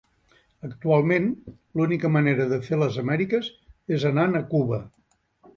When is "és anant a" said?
3.99-4.47